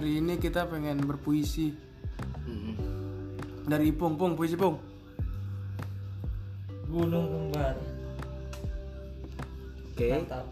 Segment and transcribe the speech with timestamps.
[0.00, 1.76] Hari ini kita pengen berpuisi
[2.48, 2.72] Mm-mm.
[3.68, 4.80] dari Ipung, Pung, puisi Pung.
[6.88, 7.76] Gunung kembar.
[9.92, 10.08] Oke.
[10.08, 10.48] Mantap.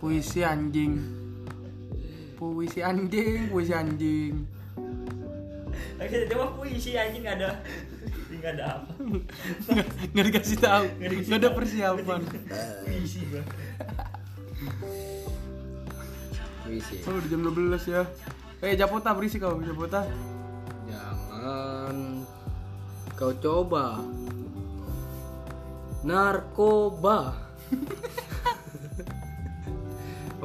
[0.00, 0.96] Puisi anjing.
[2.40, 4.48] Puisi anjing, puisi anjing.
[6.00, 7.52] Oke, coba puisi anjing ada.
[8.32, 8.92] Enggak ada apa.
[10.16, 12.20] Nggak dikasih tahu, Nggak nggak ada persiapan.
[12.88, 13.44] Puisi gua.
[16.64, 16.96] Puisi.
[17.04, 18.08] Oh, udah jam 12 ya.
[18.58, 20.02] Eh, Japota berisi kau, Japota.
[20.90, 22.26] Jangan
[23.14, 24.02] kau coba
[26.02, 27.38] narkoba.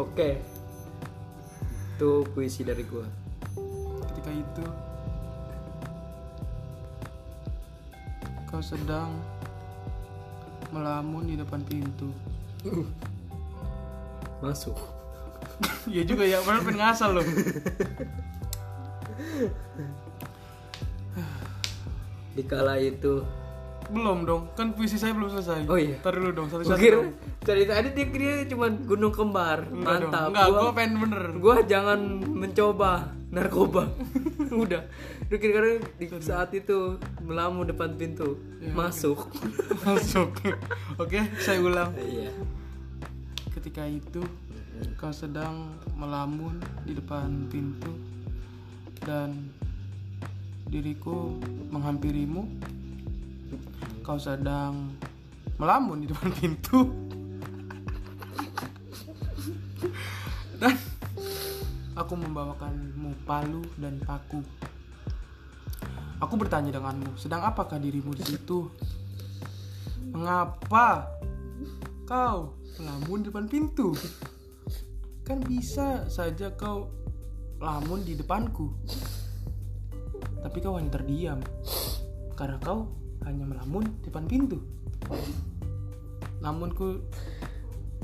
[0.03, 0.37] Oke.
[1.97, 3.05] Itu puisi dari gua.
[4.09, 4.65] Ketika itu
[8.45, 9.09] kau sedang
[10.69, 12.13] melamun di depan pintu.
[14.45, 14.77] Masuk.
[15.85, 17.25] Iya juga ya, padahal pengen ngasal loh.
[22.33, 23.21] Dikala itu
[23.83, 25.67] Belum dong, kan puisi saya belum selesai.
[25.67, 25.99] Oh iya.
[25.99, 26.79] Ntar dulu dong, satu-satu.
[26.79, 27.11] kira dong.
[27.41, 29.67] dari tadi dia kira cuma gunung kembar.
[29.67, 30.09] Enggak dong.
[30.09, 30.27] Mantap.
[30.31, 31.23] Enggak, Gua- gua pengen bener.
[31.35, 32.91] gua jangan mencoba
[33.27, 33.89] narkoba
[34.55, 34.85] udah
[35.25, 39.25] lu kira-kira di saat itu melamun depan pintu Ya, masuk
[39.83, 40.29] Masuk.
[40.95, 41.91] Oke, saya ulang.
[41.99, 42.29] iya
[43.51, 44.21] Ketika itu
[44.97, 47.91] kau sedang melamun di depan pintu
[49.03, 49.51] dan
[50.67, 51.37] diriku
[51.69, 52.43] menghampirimu.
[54.03, 54.91] Kau sedang
[55.61, 56.79] melamun di depan pintu.
[60.61, 60.75] Dan
[61.93, 64.41] aku membawakanmu palu dan paku.
[66.23, 68.71] Aku bertanya denganmu, sedang apakah dirimu di situ?
[70.15, 71.11] Mengapa
[72.07, 73.91] kau melamun di depan pintu?
[75.23, 76.91] Kan bisa saja kau
[77.63, 78.75] lamun di depanku.
[80.43, 81.39] Tapi kau hanya terdiam
[82.35, 82.91] karena kau
[83.23, 84.59] hanya melamun di depan pintu.
[86.43, 86.99] Namun ku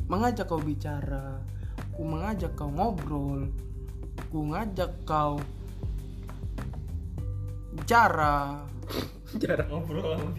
[0.08, 1.44] mengajak kau bicara,
[1.92, 3.52] ku mengajak kau ngobrol,
[4.32, 5.44] ku ngajak kau
[7.76, 8.64] bicara,
[9.38, 10.32] jarang Ngobrol sama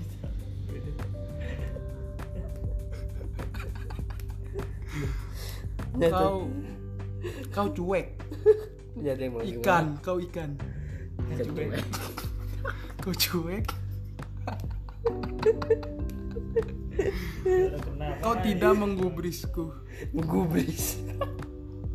[6.11, 6.49] kau
[7.51, 8.17] kau cuek,
[9.07, 10.57] jadi mau ikan, kau ikan,
[11.37, 11.41] gimana?
[11.41, 11.85] Ikan cuek.
[13.01, 13.65] kau cuek,
[18.25, 19.73] kau tidak menggubrisku.
[20.17, 20.97] menggubris.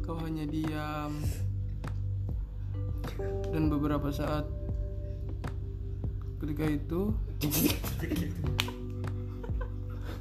[0.06, 1.18] Kau hanya diam.
[3.50, 4.46] Dan beberapa saat
[6.36, 7.10] Ketika itu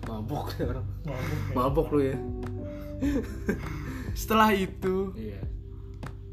[0.06, 1.52] mabok ya orang Mabuk.
[1.52, 2.16] mabok lu ya
[4.14, 5.42] Setelah itu iya.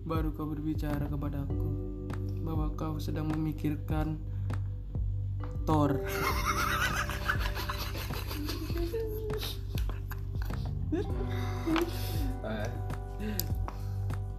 [0.06, 1.66] Baru kau berbicara kepadaku
[2.42, 4.18] Bahwa kau sedang memikirkan
[5.62, 6.02] Thor.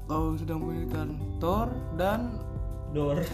[0.07, 1.09] Kau sedang memikirkan
[1.41, 2.37] Thor Dan
[2.93, 3.25] Dor.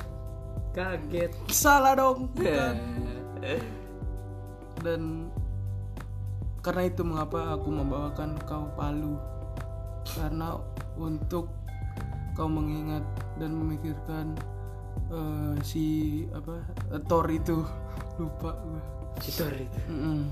[0.70, 1.34] kaget.
[1.50, 2.78] Salah dong bukan.
[3.42, 3.58] Eh,
[4.78, 5.26] Dan
[6.62, 9.19] karena itu mengapa aku membawakan kau palu
[10.18, 10.58] Karena
[10.98, 11.46] untuk
[12.34, 13.06] kau mengingat
[13.38, 14.34] dan memikirkan
[15.14, 15.86] eh, si
[16.34, 16.58] apa
[17.06, 17.62] Thor itu
[18.20, 18.82] lupa gue.
[19.18, 20.30] Citor itu Mm-mm.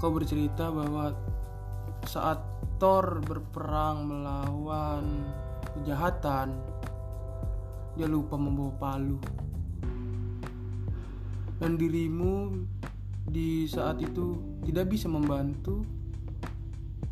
[0.00, 1.12] Kau bercerita bahwa
[2.04, 2.40] saat
[2.76, 5.24] Thor berperang melawan
[5.78, 6.52] kejahatan,
[7.96, 9.16] dia lupa membawa palu.
[11.56, 12.60] Dan dirimu
[13.24, 14.36] di saat itu
[14.68, 15.86] tidak bisa membantu.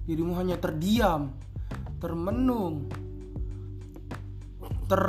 [0.02, 1.30] Dirimu hanya terdiam,
[2.02, 2.90] termenung,
[4.90, 5.04] ter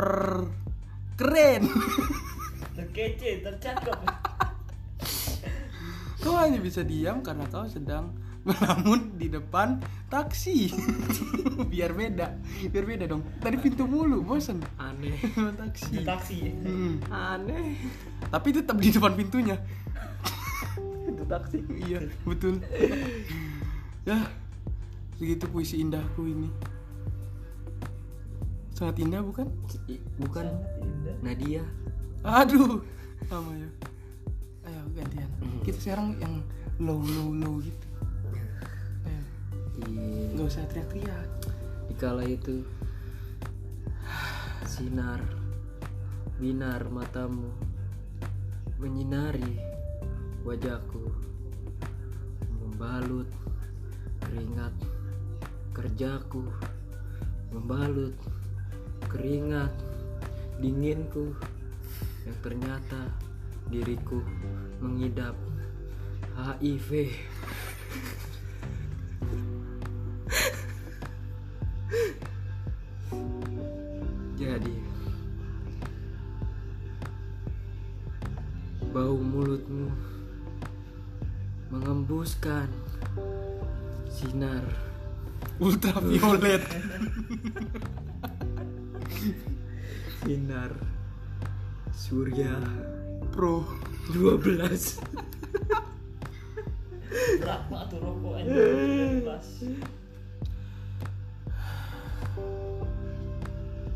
[1.17, 1.65] keren.
[2.77, 3.97] Terkece, tercakep.
[6.23, 8.15] Kau hanya bisa diam karena kau sedang
[8.47, 9.75] melamun di depan
[10.07, 10.71] taksi.
[11.71, 12.39] biar beda,
[12.71, 13.27] biar beda dong.
[13.43, 14.63] Tadi pintu mulu, bosan.
[14.79, 15.19] aneh
[15.59, 15.99] taksi.
[15.99, 16.37] Di taksi.
[16.63, 16.95] Hmm.
[17.11, 17.75] aneh
[18.31, 19.59] Tapi tetap di depan pintunya.
[21.03, 22.63] itu taksi iya, betul.
[24.07, 24.23] ya,
[25.17, 26.49] begitu puisi indahku ini.
[28.73, 29.47] Sangat indah bukan?
[30.17, 30.47] Bukan
[30.81, 31.15] Indah.
[31.21, 31.63] Nadia
[32.23, 32.81] Aduh,
[33.27, 33.69] sama ya.
[34.63, 35.29] Ayo gantian.
[35.61, 36.39] Kita sekarang yang
[36.79, 37.87] low low low gitu.
[39.03, 39.21] Ayo,
[39.91, 40.31] Iya.
[40.33, 41.27] nggak usah teriak-teriak.
[41.91, 42.63] Dikala itu
[44.65, 45.21] sinar
[46.39, 47.51] binar matamu
[48.81, 49.59] menyinari
[50.41, 51.07] wajahku
[52.57, 53.29] membalut
[54.23, 54.73] keringat
[55.73, 56.45] kerjaku
[57.49, 58.13] membalut
[59.09, 59.73] keringat
[60.61, 61.33] dinginku
[62.23, 63.09] yang ternyata
[63.67, 64.21] diriku
[64.79, 65.33] mengidap
[66.37, 67.09] HIV.
[74.37, 74.75] Jadi
[78.93, 79.89] bau mulutmu
[81.73, 82.69] mengembuskan
[84.05, 84.92] sinar
[85.63, 86.63] ultraviolet
[90.19, 90.71] sinar
[91.95, 92.59] surya
[93.31, 93.63] pro
[94.11, 94.99] 12
[97.13, 99.21] Berapa tuh rokok anjing?
[99.23, 99.47] Pas.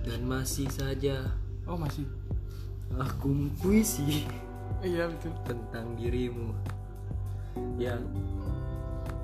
[0.07, 1.19] dan masih saja
[1.67, 2.07] oh masih
[2.95, 4.23] aku puisi
[4.79, 6.55] iya betul tentang dirimu
[7.75, 7.99] yang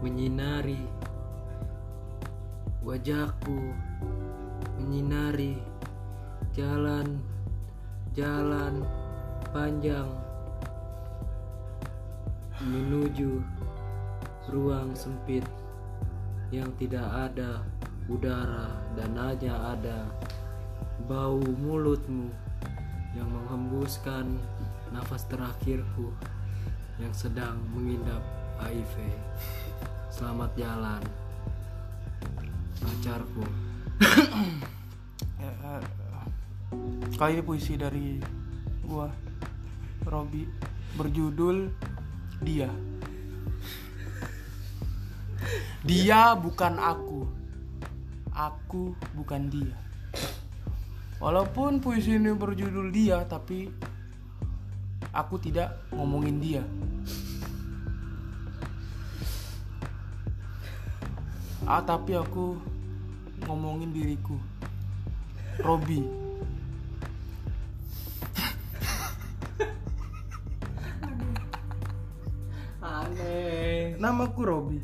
[0.04, 0.84] menyinari
[2.84, 3.72] wajahku
[4.76, 5.56] menyinari
[6.52, 7.16] jalan
[8.12, 8.84] jalan
[9.56, 10.12] panjang
[12.60, 13.40] menuju
[14.52, 15.48] ruang sempit
[16.52, 17.64] yang tidak ada
[18.12, 20.04] udara dan hanya ada
[21.08, 22.28] bau mulutmu
[23.16, 24.28] yang menghembuskan
[24.92, 26.12] nafas terakhirku
[27.00, 28.22] yang sedang mengidap
[28.60, 28.94] HIV.
[30.14, 31.02] Selamat jalan,
[32.84, 33.44] pacarku.
[35.40, 35.84] Ya, eh,
[37.16, 38.20] kali ini puisi dari
[38.84, 39.08] gua
[40.04, 40.44] Robi
[41.00, 41.72] berjudul
[42.44, 42.68] dia.
[45.84, 47.28] Dia bukan aku.
[48.34, 49.76] Aku bukan dia.
[51.24, 53.72] Walaupun puisi ini berjudul dia tapi
[55.16, 56.64] aku tidak ngomongin dia.
[61.64, 62.60] Ah tapi aku
[63.48, 64.40] ngomongin diriku
[65.62, 66.24] Robi
[72.84, 73.96] Aneh.
[73.96, 74.80] Namaku Robi.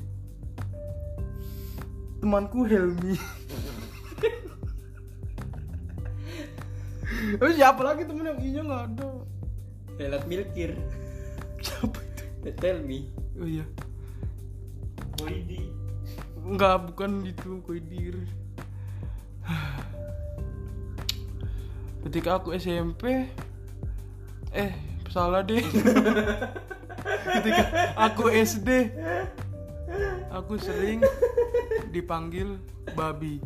[2.23, 3.15] Temanku Helmi.
[7.39, 9.09] Terus siapa lagi temen yang iya nggak ada?
[9.99, 10.71] Helat Milkir.
[11.59, 12.51] Siapa itu?
[12.55, 13.11] Tell me.
[13.35, 13.67] Oh iya.
[15.19, 15.67] Widi.
[16.39, 18.15] Enggak, bukan itu Koidir.
[21.99, 23.27] Ketika aku SMP
[24.55, 24.71] eh
[25.11, 25.63] salah deh.
[27.39, 27.63] Ketika
[27.97, 28.93] aku SD
[30.29, 31.01] aku sering
[31.89, 32.61] dipanggil
[32.93, 33.41] babi.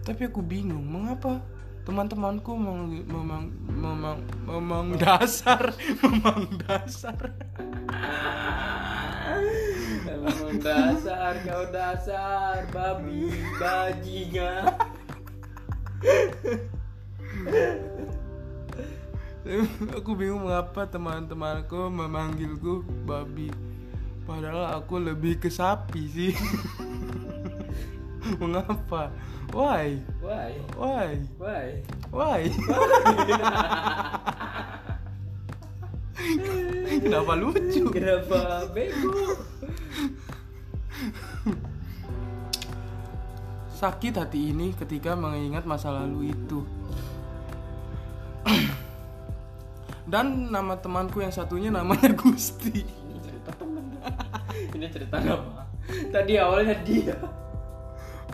[0.00, 1.38] Tapi aku bingung mengapa
[1.84, 5.72] teman-temanku memang memang memang memang dasar
[6.04, 7.18] memang dasar
[10.10, 14.69] Emang dasar kau dasar babi bajingan.
[19.96, 23.52] aku bingung mengapa teman-temanku memanggilku babi.
[24.24, 26.32] Padahal aku lebih ke sapi sih.
[28.40, 29.12] Mengapa?
[29.50, 29.98] Why?
[30.22, 30.54] Why?
[30.78, 31.18] why?
[31.36, 31.82] Why?
[32.14, 32.46] why?
[37.00, 37.88] Kenapa lucu?
[37.90, 39.34] Kenapa bego?
[43.80, 46.68] Sakit hati ini ketika mengingat masa lalu itu
[50.04, 53.84] dan nama temanku yang satunya namanya Gusti Ini cerita temen.
[54.76, 55.62] Ini cerita apa?
[56.10, 57.16] Tadi awalnya dia.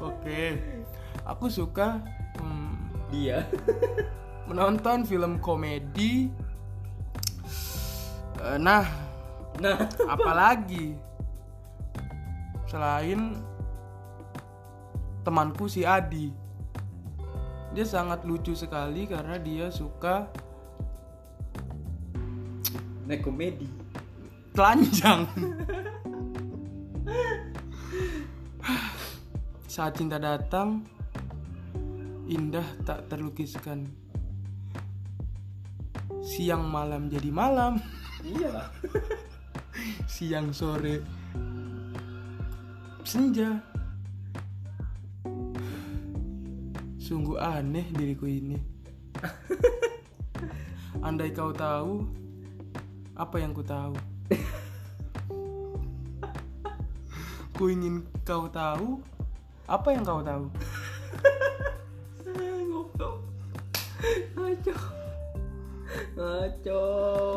[0.01, 0.57] Oke,
[1.25, 2.01] aku suka
[2.41, 2.75] hmm,
[3.13, 3.45] Dia.
[4.49, 6.33] menonton film komedi.
[8.41, 8.85] Eh, Nah,
[9.57, 10.93] Nah, apalagi
[12.69, 13.41] selain
[15.27, 16.31] temanku si Adi,
[17.75, 20.31] dia sangat lucu sekali karena dia suka
[23.11, 23.67] naik komedi.
[24.55, 25.29] telanjang.
[29.69, 30.81] Saat cinta datang,
[32.25, 33.85] indah tak terlukiskan.
[36.25, 37.77] Siang malam jadi malam,
[38.25, 38.73] Iya.
[40.09, 41.05] siang sore
[43.05, 43.76] senja.
[47.17, 48.61] Sungguh aneh diriku ini.
[51.09, 52.05] Andai kau tahu
[53.17, 53.97] apa yang ku tahu.
[57.57, 59.01] Ku ingin kau tahu
[59.65, 60.45] apa yang kau tahu.
[64.37, 64.77] Ngaco.
[66.21, 66.83] Ngaco.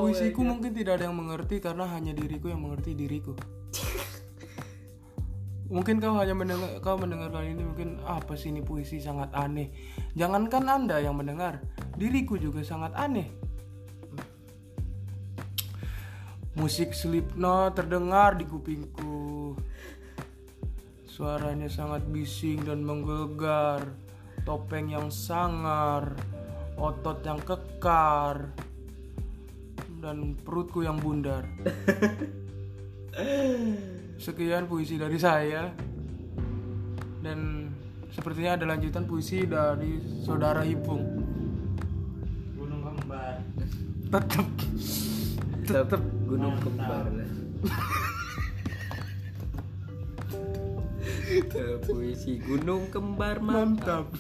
[0.03, 3.31] Puisiku mungkin tidak ada yang mengerti karena hanya diriku yang mengerti diriku.
[5.69, 9.69] Mungkin kau hanya mendengar kau mendengar kali ini mungkin apa sih ini puisi sangat aneh.
[10.17, 11.61] Jangankan anda yang mendengar
[11.95, 13.29] diriku juga sangat aneh.
[16.57, 19.55] Musik Slipknot terdengar di kupingku.
[21.07, 23.88] Suaranya sangat bising dan menggelegar
[24.43, 26.15] topeng yang sangar
[26.79, 28.55] otot yang kekar
[29.99, 31.43] dan perutku yang bundar
[34.19, 35.71] Sekian puisi dari saya.
[37.23, 37.71] Dan
[38.11, 41.03] sepertinya ada lanjutan puisi dari saudara Ipung
[42.59, 43.39] Gunung kembar.
[44.11, 44.47] Tetap
[45.63, 47.07] tetap gunung kembar.
[51.88, 54.11] Puisi gunung kembar mantap mantap.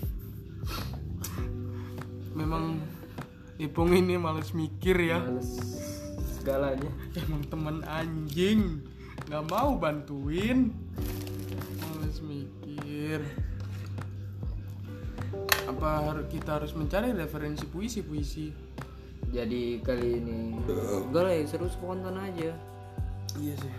[2.39, 2.79] Memang
[3.59, 5.19] Ipung ini males mikir ya.
[5.19, 5.59] Males
[6.39, 6.87] segalanya.
[7.19, 8.79] Emang temen anjing
[9.27, 10.71] nggak mau bantuin.
[11.81, 13.19] Males mikir.
[15.67, 18.69] Apa kita harus mencari referensi puisi-puisi?
[19.29, 22.55] Jadi kali ini enggak lah ya seru spontan aja.
[23.37, 23.75] Iya sih.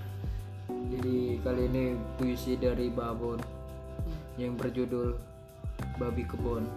[0.68, 3.40] Jadi kali ini puisi dari Babon.
[4.38, 5.08] Yang berjudul
[5.98, 6.64] Babi Kebon.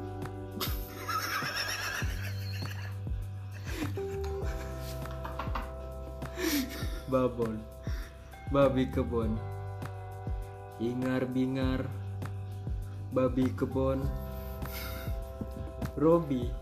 [7.14, 7.62] Babon
[8.54, 9.34] Babi kebon.
[10.78, 11.90] Ingar bingar.
[13.10, 14.06] Babi kebon.
[15.98, 16.54] Robi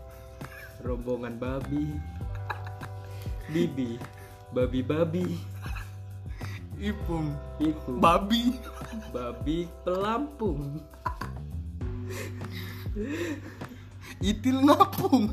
[0.80, 1.92] Rombongan babi.
[3.52, 4.00] Bibi
[4.56, 5.36] Babi-babi
[6.80, 8.56] Ipung Itu Babi.
[9.12, 10.80] Babi pelampung.
[14.24, 15.28] Itil ngapung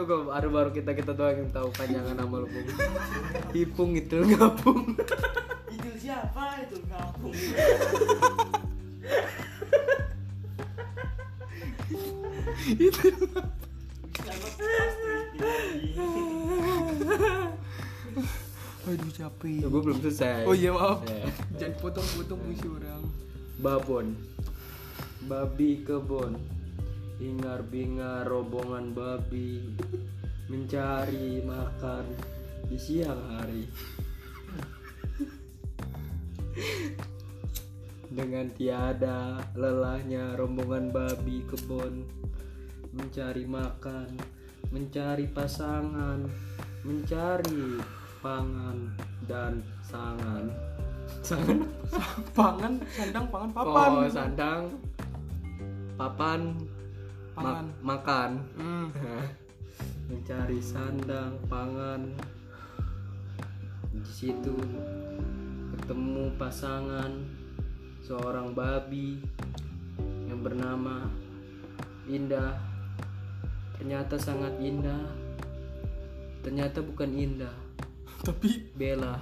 [0.00, 2.68] itu kok baru baru kita kita doang yang tahu panjangan nama lu Bung.
[3.52, 4.96] Ipung itu ngapung
[5.68, 7.36] Itu siapa itu ngapung?
[12.80, 13.08] Itu.
[18.88, 21.28] Aduh capek gue belum selesai Oh iya maaf Ya.
[21.60, 23.04] Jangan potong-potong puisi orang
[23.60, 24.16] babon
[25.28, 26.40] babi kebon
[27.20, 29.76] ingar bingar rombongan babi
[30.48, 32.08] mencari makan
[32.64, 33.68] di siang hari.
[38.10, 42.08] Dengan tiada lelahnya rombongan babi kebon
[42.90, 44.18] mencari makan
[44.74, 46.26] mencari pasangan
[46.82, 47.78] mencari
[48.24, 48.96] pangan
[49.28, 50.48] dan sangan.
[51.20, 51.68] Sangan?
[52.32, 53.90] Pangan Sandang pangan papan.
[53.90, 54.64] Oh, sandang,
[55.98, 56.40] papan,
[57.40, 57.64] Pangan.
[57.80, 58.30] ma- makan.
[58.60, 58.86] Hmm.
[60.12, 62.12] Mencari sandang, pangan.
[63.90, 64.54] Di situ
[65.80, 67.10] ketemu pasangan
[68.04, 69.24] seorang babi
[70.28, 71.08] yang bernama
[72.04, 72.60] Indah.
[73.80, 75.08] Ternyata sangat indah.
[76.40, 77.52] Ternyata bukan Indah,
[78.24, 79.16] Tapi Bella.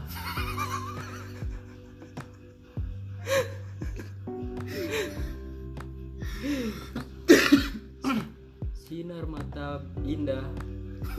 [10.09, 10.45] Indah.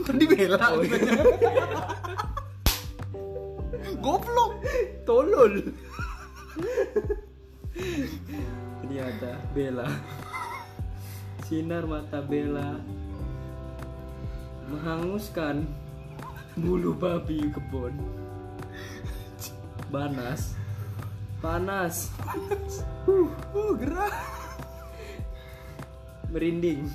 [0.02, 1.22] Tadi bela Oh, iya.
[4.00, 4.52] Goblok
[5.04, 5.54] Tolol.
[8.80, 9.88] Ternyata Bella.
[11.46, 12.78] Sinar mata Bella
[14.70, 15.66] menghanguskan
[16.58, 17.94] bulu babi kebon.
[19.90, 20.54] Panas.
[21.42, 22.14] Panas.
[23.06, 24.14] Uh gerah
[26.30, 26.86] merinding.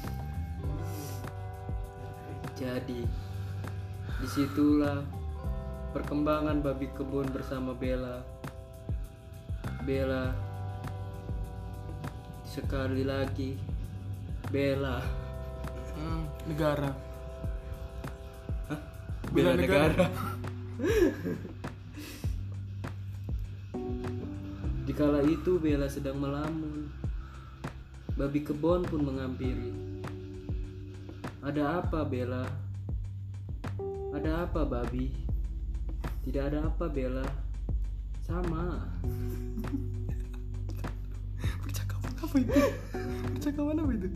[2.55, 3.03] Jadi
[4.15, 5.03] di situlah
[5.91, 8.23] perkembangan babi kebun bersama Bella.
[9.85, 10.33] Bella
[12.55, 13.53] sekali lagi
[14.47, 14.97] Bella
[15.93, 16.89] hmm, Negara
[19.29, 19.91] Bella Bela negara.
[19.91, 20.07] negara.
[24.87, 26.87] Dikala itu Bella sedang melamun.
[28.15, 29.94] Babi kebon pun menghampiri.
[31.45, 32.41] Ada apa Bella?
[34.17, 35.13] Ada apa babi?
[36.25, 37.21] Tidak ada apa Bella.
[38.25, 38.81] Sama.
[41.61, 42.61] Percakapan apa itu?
[43.37, 44.09] Percakapan apa itu?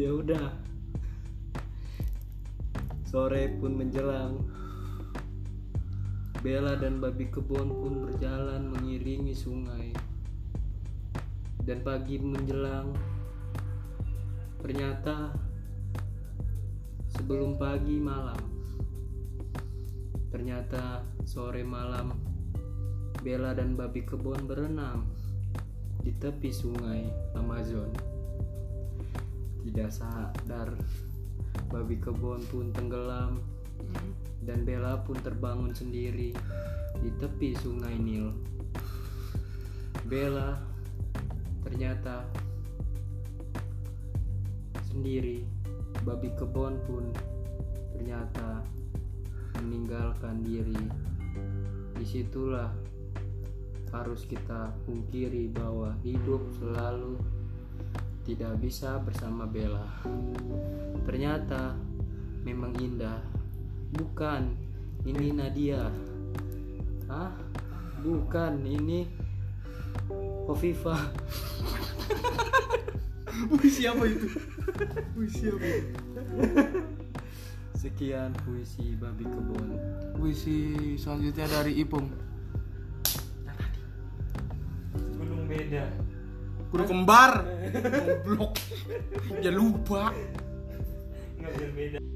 [0.00, 0.56] Ya udah.
[3.04, 4.40] Sore pun menjelang.
[6.40, 9.92] Bella dan babi kebon pun berjalan mengiringi sungai.
[11.60, 12.96] Dan pagi menjelang,
[14.64, 15.44] ternyata
[17.16, 18.36] sebelum pagi malam,
[20.28, 22.12] ternyata sore malam,
[23.24, 25.08] Bella dan babi kebon berenang
[26.04, 27.90] di tepi sungai Amazon.
[29.66, 30.76] Tidak sadar,
[31.72, 33.40] babi kebon pun tenggelam
[34.44, 36.36] dan Bella pun terbangun sendiri
[37.00, 38.30] di tepi sungai Nil.
[40.06, 40.54] Bella
[41.66, 42.22] ternyata
[44.86, 45.55] sendiri,
[46.06, 47.10] babi kebon pun
[47.90, 48.62] ternyata
[49.58, 50.78] meninggalkan diri.
[51.98, 52.70] Di situlah
[53.90, 57.18] harus kita pungkiri bahwa hidup selalu
[58.22, 59.82] tidak bisa bersama Bella.
[61.02, 61.74] Ternyata
[62.46, 63.18] memang indah.
[63.98, 64.54] Bukan,
[65.02, 65.90] ini Nadia.
[67.10, 67.34] Ah,
[68.06, 69.10] bukan, ini
[70.46, 70.94] Hovifa.
[73.52, 74.28] Wih siapa itu?
[75.16, 75.92] Wih siapa itu?
[77.76, 79.68] Sekian puisi babi kebon.
[80.16, 82.08] Puisi selanjutnya dari Ipung.
[84.96, 85.84] gunung beda
[86.72, 87.44] Kudu kembar.
[88.24, 88.58] Goblok.
[89.44, 90.10] Ya lupa.
[91.36, 92.15] nggak berbeda